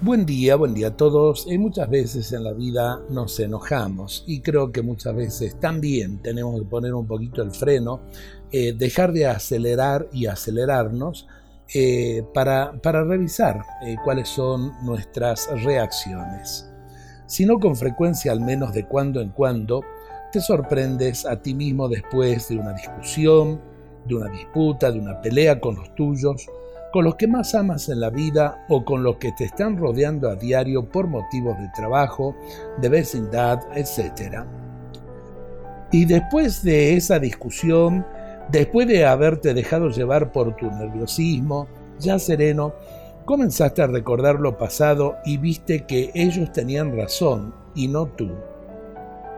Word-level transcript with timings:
Buen 0.00 0.26
día, 0.26 0.54
buen 0.54 0.74
día 0.74 0.88
a 0.88 0.96
todos. 0.96 1.44
Y 1.50 1.58
muchas 1.58 1.90
veces 1.90 2.32
en 2.32 2.44
la 2.44 2.52
vida 2.52 3.00
nos 3.10 3.40
enojamos 3.40 4.22
y 4.28 4.42
creo 4.42 4.70
que 4.70 4.80
muchas 4.80 5.12
veces 5.16 5.58
también 5.58 6.22
tenemos 6.22 6.60
que 6.60 6.64
poner 6.64 6.94
un 6.94 7.04
poquito 7.04 7.42
el 7.42 7.50
freno, 7.50 8.02
eh, 8.52 8.74
dejar 8.74 9.12
de 9.12 9.26
acelerar 9.26 10.08
y 10.12 10.26
acelerarnos 10.26 11.26
eh, 11.74 12.22
para, 12.32 12.80
para, 12.80 13.02
revisar 13.02 13.60
eh, 13.84 13.96
cuáles 14.04 14.28
son 14.28 14.72
nuestras 14.84 15.48
reacciones. 15.64 16.70
Si 17.26 17.44
no 17.44 17.58
con 17.58 17.74
frecuencia, 17.74 18.30
al 18.30 18.40
menos 18.40 18.72
de 18.72 18.86
cuando 18.86 19.20
en 19.20 19.30
cuando, 19.30 19.82
te 20.30 20.40
sorprendes 20.40 21.26
a 21.26 21.42
ti 21.42 21.54
mismo 21.54 21.88
después 21.88 22.48
de 22.48 22.56
una 22.56 22.72
discusión, 22.72 23.60
de 24.06 24.14
una 24.14 24.30
disputa, 24.30 24.92
de 24.92 25.00
una 25.00 25.20
pelea 25.20 25.58
con 25.60 25.74
los 25.74 25.92
tuyos, 25.96 26.46
con 26.92 27.04
los 27.04 27.16
que 27.16 27.26
más 27.26 27.54
amas 27.54 27.88
en 27.88 28.00
la 28.00 28.10
vida 28.10 28.64
o 28.68 28.84
con 28.84 29.02
los 29.02 29.16
que 29.16 29.32
te 29.32 29.44
están 29.44 29.76
rodeando 29.76 30.30
a 30.30 30.36
diario 30.36 30.88
por 30.88 31.06
motivos 31.06 31.58
de 31.58 31.68
trabajo, 31.74 32.34
de 32.80 32.88
vecindad, 32.88 33.60
etc. 33.74 34.44
Y 35.92 36.04
después 36.04 36.62
de 36.62 36.96
esa 36.96 37.18
discusión, 37.18 38.06
después 38.50 38.86
de 38.86 39.04
haberte 39.04 39.54
dejado 39.54 39.90
llevar 39.90 40.32
por 40.32 40.56
tu 40.56 40.70
nerviosismo, 40.70 41.68
ya 41.98 42.18
sereno, 42.18 42.74
comenzaste 43.24 43.82
a 43.82 43.86
recordar 43.86 44.36
lo 44.36 44.56
pasado 44.56 45.16
y 45.24 45.36
viste 45.36 45.84
que 45.84 46.10
ellos 46.14 46.52
tenían 46.52 46.96
razón 46.96 47.54
y 47.74 47.88
no 47.88 48.06
tú. 48.06 48.30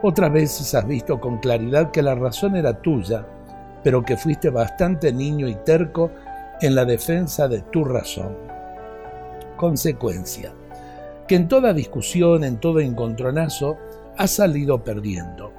Otras 0.03 0.31
veces 0.31 0.73
has 0.73 0.87
visto 0.87 1.19
con 1.19 1.39
claridad 1.39 1.91
que 1.91 2.01
la 2.01 2.15
razón 2.15 2.55
era 2.55 2.81
tuya, 2.81 3.25
pero 3.83 4.03
que 4.03 4.17
fuiste 4.17 4.49
bastante 4.49 5.11
niño 5.11 5.47
y 5.47 5.55
terco 5.55 6.11
en 6.61 6.75
la 6.75 6.85
defensa 6.85 7.47
de 7.47 7.61
tu 7.61 7.83
razón. 7.83 8.37
Consecuencia, 9.57 10.53
que 11.27 11.35
en 11.35 11.47
toda 11.47 11.73
discusión, 11.73 12.43
en 12.43 12.59
todo 12.59 12.79
encontronazo, 12.79 13.77
has 14.15 14.31
salido 14.31 14.83
perdiendo, 14.83 15.51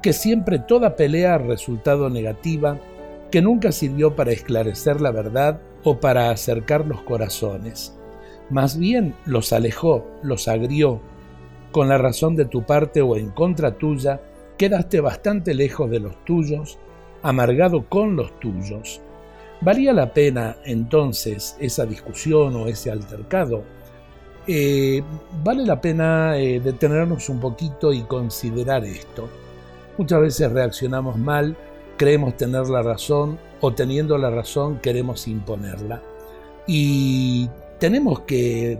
que 0.00 0.12
siempre 0.12 0.60
toda 0.60 0.94
pelea 0.94 1.34
ha 1.34 1.38
resultado 1.38 2.08
negativa, 2.08 2.78
que 3.32 3.42
nunca 3.42 3.72
sirvió 3.72 4.14
para 4.14 4.30
esclarecer 4.30 5.00
la 5.00 5.10
verdad 5.10 5.60
o 5.82 5.98
para 5.98 6.30
acercar 6.30 6.86
los 6.86 7.02
corazones. 7.02 7.98
Más 8.48 8.78
bien 8.78 9.16
los 9.24 9.52
alejó, 9.52 10.06
los 10.22 10.46
agrió. 10.46 11.00
Con 11.72 11.88
la 11.88 11.98
razón 11.98 12.36
de 12.36 12.44
tu 12.44 12.62
parte 12.62 13.02
o 13.02 13.16
en 13.16 13.30
contra 13.30 13.76
tuya, 13.76 14.20
quedaste 14.56 15.00
bastante 15.00 15.52
lejos 15.52 15.90
de 15.90 15.98
los 15.98 16.24
tuyos, 16.24 16.78
amargado 17.22 17.88
con 17.88 18.14
los 18.14 18.38
tuyos. 18.38 19.00
¿Valía 19.64 19.94
la 19.94 20.12
pena 20.12 20.56
entonces 20.66 21.56
esa 21.58 21.86
discusión 21.86 22.54
o 22.54 22.66
ese 22.66 22.90
altercado? 22.90 23.64
Eh, 24.46 25.02
vale 25.42 25.64
la 25.64 25.80
pena 25.80 26.36
eh, 26.36 26.60
detenernos 26.60 27.30
un 27.30 27.40
poquito 27.40 27.90
y 27.90 28.02
considerar 28.02 28.84
esto. 28.84 29.26
Muchas 29.96 30.20
veces 30.20 30.52
reaccionamos 30.52 31.16
mal, 31.16 31.56
creemos 31.96 32.36
tener 32.36 32.68
la 32.68 32.82
razón 32.82 33.38
o 33.62 33.72
teniendo 33.72 34.18
la 34.18 34.28
razón 34.28 34.80
queremos 34.80 35.26
imponerla. 35.28 36.02
Y 36.66 37.48
tenemos 37.78 38.20
que, 38.20 38.78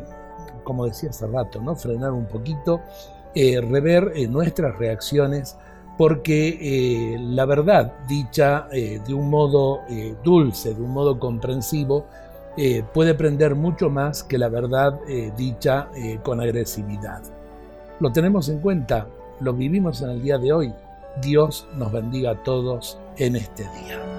como 0.65 0.85
decía 0.85 1.09
hace 1.09 1.27
rato, 1.29 1.63
¿no? 1.63 1.77
frenar 1.77 2.13
un 2.13 2.27
poquito, 2.27 2.83
eh, 3.35 3.59
rever 3.63 4.13
nuestras 4.29 4.77
reacciones 4.77 5.57
porque 5.97 6.59
eh, 7.15 7.19
la 7.19 7.45
verdad, 7.45 7.93
dicha 8.09 8.69
eh, 8.73 9.01
de 9.07 9.15
un 9.15 9.31
modo 9.31 9.83
eh, 9.89 10.15
dulce, 10.25 10.75
de 10.75 10.83
un 10.83 10.93
modo 10.93 11.19
comprensivo, 11.19 12.07
puede 12.93 13.15
prender 13.15 13.57
mucho 13.57 13.91
más 13.91 14.23
que 14.23 14.39
la 14.39 14.49
verdad 14.49 15.01
dicha 15.37 15.89
con 16.23 16.41
agresividad. 16.41 17.21
Lo 17.99 18.13
tenemos 18.13 18.49
en 18.49 18.61
cuenta, 18.61 19.09
lo 19.41 19.53
vivimos 19.55 20.03
en 20.03 20.11
el 20.11 20.23
día 20.23 20.39
de 20.39 20.53
hoy. 20.53 20.73
Dios 21.21 21.67
nos 21.77 21.91
bendiga 21.91 22.31
a 22.31 22.43
todos 22.45 22.97
en 23.17 23.35
este 23.35 23.65
día. 23.65 24.14